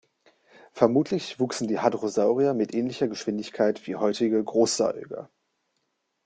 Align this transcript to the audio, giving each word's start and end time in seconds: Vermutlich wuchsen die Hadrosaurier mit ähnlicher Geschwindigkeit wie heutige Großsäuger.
Vermutlich 0.71 1.39
wuchsen 1.39 1.67
die 1.67 1.77
Hadrosaurier 1.79 2.55
mit 2.55 2.73
ähnlicher 2.73 3.07
Geschwindigkeit 3.07 3.85
wie 3.85 3.97
heutige 3.97 4.43
Großsäuger. 4.43 5.29